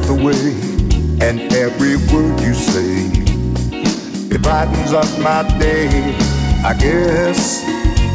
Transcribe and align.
breath 0.00 0.10
away, 0.10 0.52
and 1.26 1.52
every 1.52 1.96
word 2.12 2.40
you 2.40 2.54
say, 2.54 3.08
it 4.34 4.42
brightens 4.42 4.92
up 4.92 5.06
my 5.18 5.42
day. 5.58 5.88
I 6.64 6.74
guess 6.74 7.64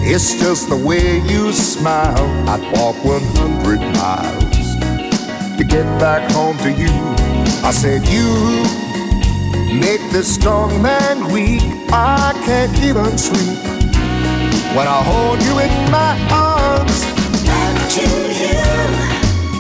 it's 0.04 0.40
just 0.40 0.70
the 0.70 0.78
way 0.78 1.20
you 1.20 1.52
smile. 1.52 2.26
I'd 2.50 2.62
walk 2.74 2.96
100 3.04 3.80
miles 3.98 5.58
to 5.58 5.64
get 5.64 5.86
back 6.00 6.32
home 6.32 6.58
to 6.60 6.72
you. 6.72 6.92
I 7.64 7.72
said, 7.72 8.06
You 8.08 8.30
make 9.80 10.02
this 10.12 10.34
strong 10.34 10.82
man 10.82 11.32
weak. 11.32 11.62
I 11.92 12.34
can't 12.46 12.78
even 12.84 13.18
sleep 13.18 13.64
when 14.76 14.88
I 14.88 15.02
hold 15.04 15.42
you 15.44 15.60
in 15.60 15.92
my 15.92 16.14
arms. 16.32 17.16
To 17.96 18.02
you. 18.30 18.35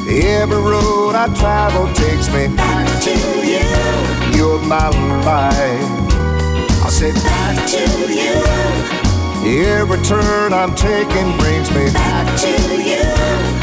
Every 0.07 0.57
road 0.57 1.15
I 1.15 1.33
travel 1.33 1.91
takes 1.95 2.29
me 2.29 2.55
back 2.55 3.01
to 3.01 3.09
you. 3.41 4.37
You're 4.37 4.61
my 4.61 4.89
life. 5.25 6.85
I 6.85 6.89
said, 6.89 7.15
Back 7.15 7.67
to 7.69 8.13
you. 8.13 9.65
Every 9.65 9.97
turn 10.03 10.53
I'm 10.53 10.75
taking 10.75 11.35
brings 11.37 11.71
me 11.71 11.91
back 11.91 12.39
to 12.41 12.49
you 12.77 13.01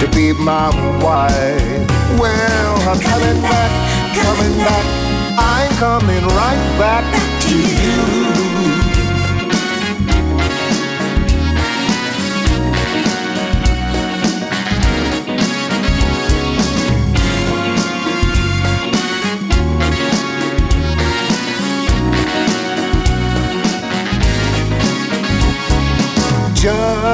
to 0.01 0.11
be 0.17 0.33
my 0.33 0.71
wife. 0.99 1.89
Well, 2.19 2.89
I'm 2.91 2.99
coming 2.99 3.41
back, 3.41 3.71
coming 4.19 4.59
back. 4.59 4.85
I'm 5.39 5.71
coming 5.79 6.25
right 6.27 6.79
back 6.79 7.05
to 7.43 7.57
you. 7.57 8.92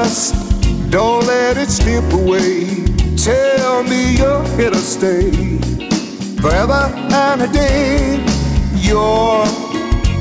Don't 0.09 1.27
let 1.27 1.59
it 1.59 1.69
slip 1.69 2.11
away. 2.14 2.64
Tell 3.14 3.83
me 3.83 4.17
you're 4.17 4.42
here 4.56 4.70
to 4.70 4.78
stay 4.78 5.31
forever 6.41 6.91
and 7.12 7.42
a 7.42 7.48
day. 7.48 8.17
You're 8.75 9.45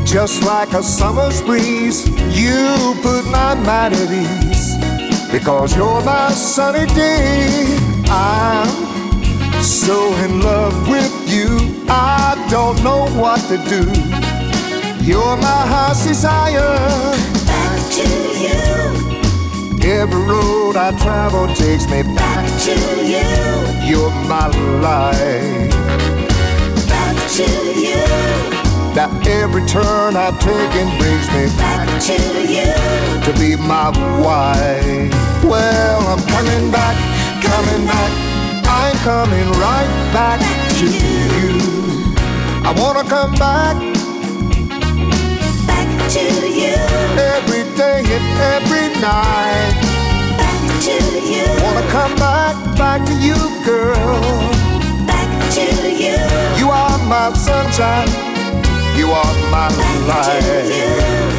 just 0.05 0.43
like 0.43 0.73
a 0.73 0.83
summer's 0.83 1.41
breeze. 1.41 2.05
You 2.37 2.95
put 3.01 3.23
my 3.31 3.55
mind 3.55 3.93
at 3.93 4.11
ease 4.11 4.75
because 5.31 5.73
you're 5.77 6.01
my 6.03 6.31
sunny 6.31 6.85
day. 6.93 7.77
I'm 8.09 8.67
so 9.63 10.13
in 10.25 10.41
love 10.41 10.89
with 10.89 11.15
you. 11.31 11.85
I 11.87 12.35
don't 12.51 12.83
know 12.83 13.07
what 13.21 13.39
to 13.47 13.57
do. 13.69 13.83
You're 15.01 15.37
my 15.37 15.61
heart's 15.71 16.05
desire. 16.05 16.75
Back 17.45 17.91
to 17.93 18.03
you. 18.43 19.06
Every 19.89 20.21
road 20.23 20.75
I 20.75 20.91
travel 20.99 21.47
takes 21.55 21.87
me 21.89 22.03
back 22.03 22.45
to 22.63 22.75
you. 23.07 23.23
You're 23.87 24.11
my 24.27 24.47
life. 24.83 25.71
Back 26.89 27.15
to 27.39 27.43
you. 27.71 28.03
That 28.93 29.09
every 29.25 29.65
turn 29.65 30.17
I 30.17 30.31
take 30.43 30.75
and 30.75 30.91
brings 30.99 31.27
me 31.31 31.47
back 31.55 31.87
to 32.03 32.19
you. 32.43 32.67
To 33.23 33.31
be 33.39 33.55
my 33.55 33.87
wife. 34.19 35.07
Well, 35.45 36.01
I'm 36.05 36.19
coming 36.35 36.69
back, 36.69 36.97
coming 37.41 37.87
back. 37.87 38.11
I'm 38.67 38.95
coming 39.07 39.47
right 39.55 39.87
back, 40.11 40.41
back 40.41 40.71
to 40.79 40.85
you. 40.85 40.99
you. 40.99 42.13
I 42.67 42.75
wanna 42.75 43.07
come 43.07 43.31
back. 43.35 43.77
Back 45.65 46.11
to 46.11 46.19
you. 46.19 46.75
Every 47.15 47.63
day 47.77 48.03
and 48.03 48.27
every 48.51 48.99
night. 48.99 49.86
To 50.87 50.93
you. 51.19 51.43
Wanna 51.63 51.85
come 51.89 52.15
back, 52.15 52.55
back 52.77 53.05
to 53.07 53.13
you, 53.13 53.35
girl. 53.65 54.21
Back 55.05 55.29
to 55.55 55.91
you. 55.91 56.15
You 56.57 56.69
are 56.69 56.97
my 57.09 57.33
sunshine. 57.33 58.07
You 58.95 59.11
are 59.11 59.33
my 59.51 59.67
back 59.67 60.07
life. 60.07 61.36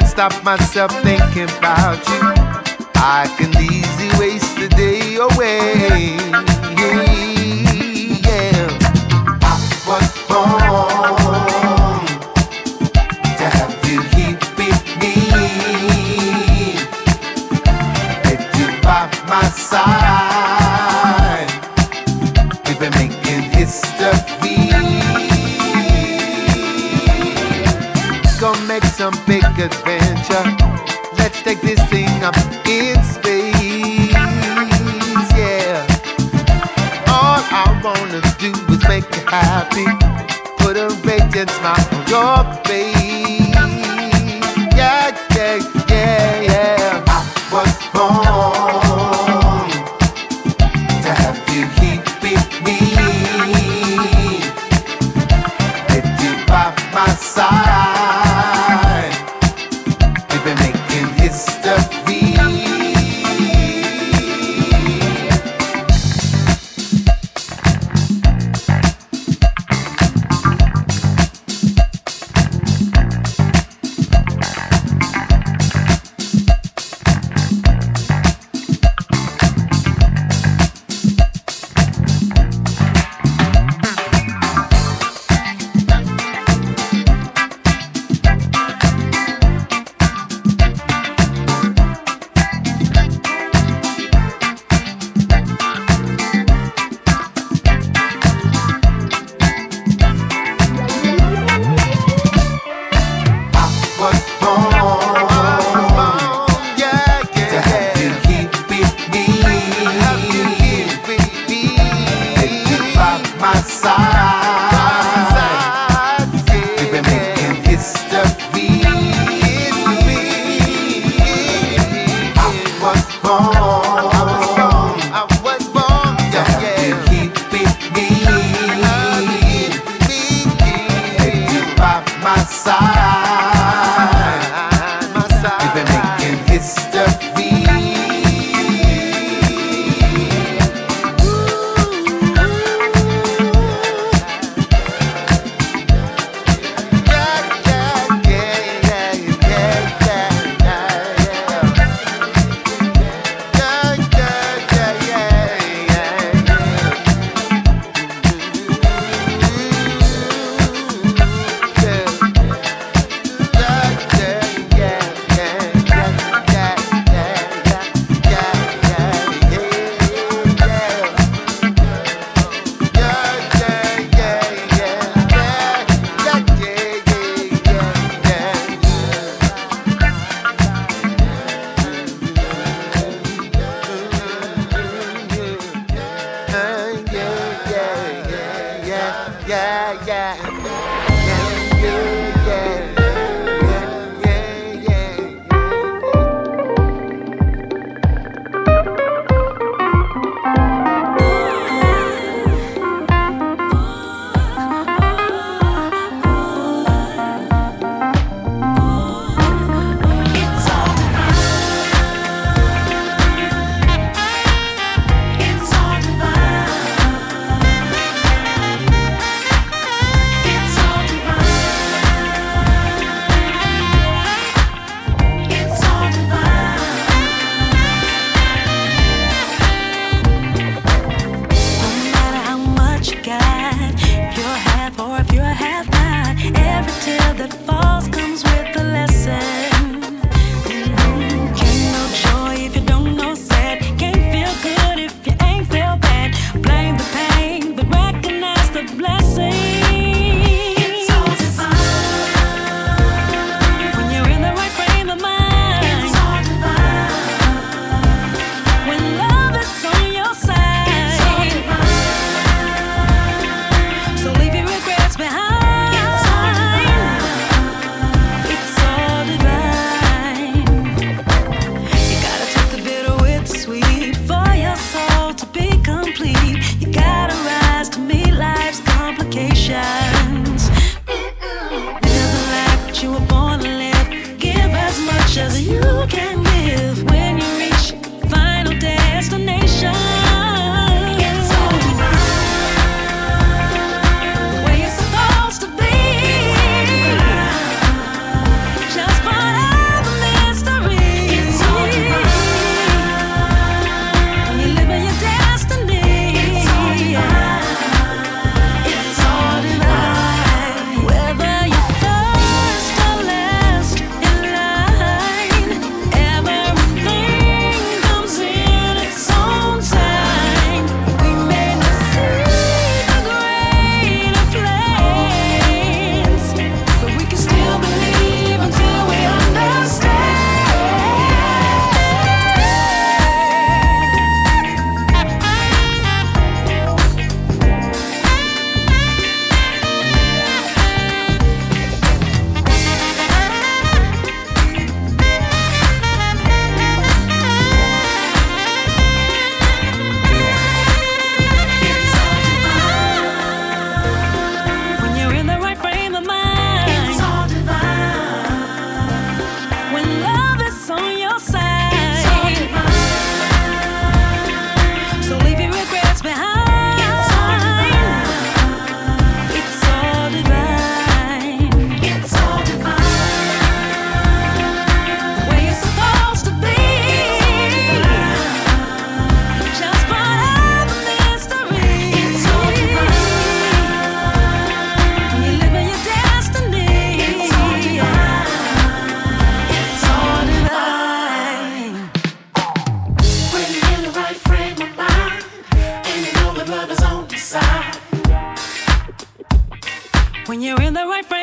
Can't 0.00 0.08
stop 0.08 0.42
myself 0.42 0.90
thinking 1.02 1.48
about 1.58 1.98
you. 2.08 2.22
I 2.96 3.32
can 3.38 3.50
easily 3.62 3.73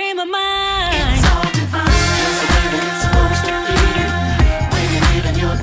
frame 0.01 0.17
of 0.17 0.29
mind. 0.29 0.95
It's 1.13 1.27
all 1.29 1.51
divine. 1.53 1.85
It's 2.25 2.39
the 2.41 2.47
way 2.51 2.65
it's 2.89 3.01
supposed 3.05 3.43
to 3.47 3.53
be. 3.67 3.79
When 4.73 4.85
you're 4.93 5.03
and 5.29 5.37
you're 5.37 5.59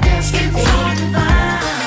it's 0.46 0.70
all 0.74 0.94
divine. 0.94 1.77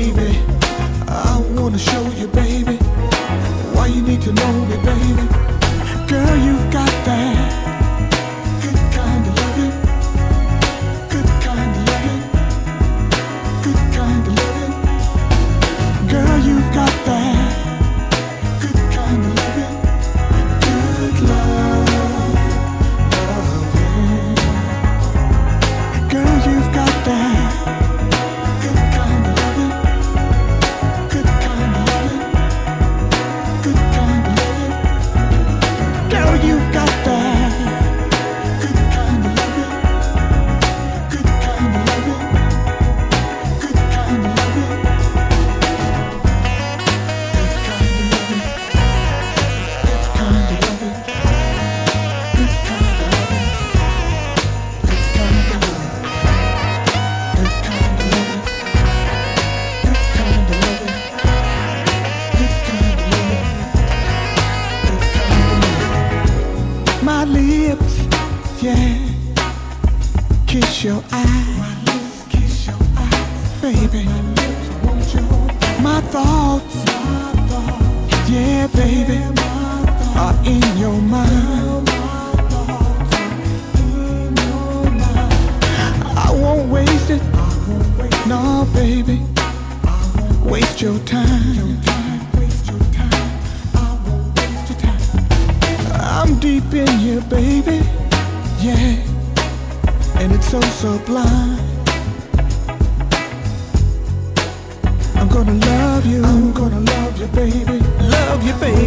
baby. 0.00 0.38
I 1.08 1.42
wanna 1.54 1.78
show 1.78 2.02
you, 2.16 2.26
baby, 2.28 2.76
why 3.74 3.86
you 3.86 4.02
need 4.02 4.22
to 4.22 4.32
know 4.32 4.52
me, 4.64 4.76
baby. 4.76 5.59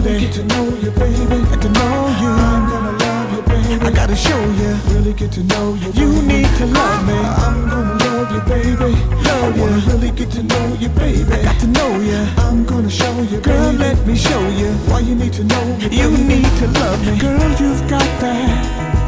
baby. 0.04 0.26
Get 0.26 0.34
to 0.34 0.44
know 0.44 0.66
you, 0.84 0.92
baby. 0.92 1.38
Get 1.50 1.62
to 1.62 1.70
know 1.70 1.96
you. 2.22 2.30
I'm 2.30 2.70
gonna 2.70 2.98
love 2.98 3.32
you, 3.34 3.42
baby. 3.44 3.86
I 3.86 3.92
gotta 3.92 4.16
show 4.16 4.42
you. 4.60 4.72
Really 4.92 5.14
get 5.14 5.32
to 5.34 5.44
know 5.44 5.74
you. 5.76 5.92
Baby. 5.92 6.00
You 6.00 6.22
need 6.22 6.50
to 6.58 6.66
love 6.66 7.08
me. 7.08 7.18
I'm 7.44 7.70
gonna 7.70 7.96
love 8.04 8.32
you, 8.36 8.42
baby. 8.42 8.92
Love 9.24 9.58
you. 9.58 9.92
really 9.92 10.12
get 10.12 10.32
to 10.32 10.44
know 10.44 10.66
you, 10.80 10.90
baby. 10.90 11.44
Got 11.44 11.60
to 11.62 11.68
know 11.68 12.00
you. 12.02 12.22
I'm 12.38 12.66
gonna 12.66 12.90
show 12.90 13.16
you, 13.22 13.40
girl. 13.40 13.72
Let 13.74 14.06
me 14.06 14.16
show 14.16 14.44
you 14.50 14.72
why 14.90 15.00
you 15.00 15.16
need 15.16 15.34
to 15.34 15.44
know 15.44 15.66
me. 15.66 15.84
Baby. 15.84 15.96
You 15.96 16.10
need 16.12 16.52
to 16.60 16.68
love 16.80 17.00
me, 17.06 17.18
girl. 17.20 17.50
You've 17.62 17.90
got 17.90 18.08
that. 18.22 19.03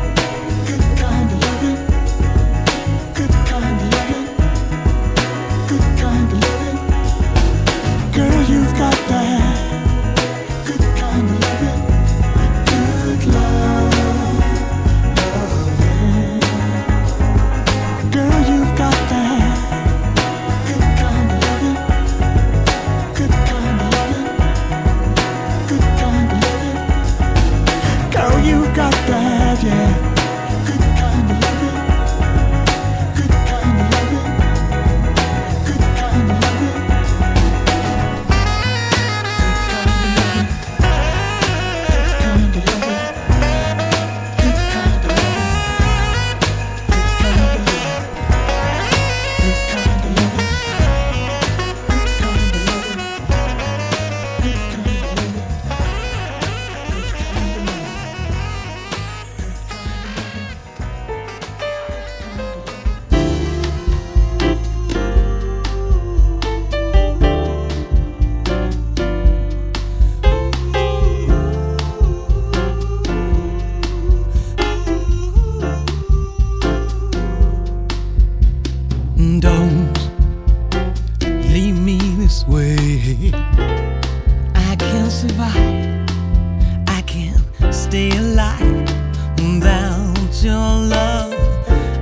stay 87.95 88.09
alive 88.17 88.89
without 89.37 90.43
your 90.43 90.69
love. 90.95 91.33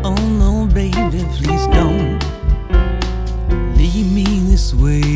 Oh 0.03 0.15
no, 0.41 0.65
baby, 0.73 1.23
please 1.35 1.67
don't 1.67 2.17
leave 3.77 4.11
me 4.11 4.25
this 4.49 4.73
way. 4.73 5.12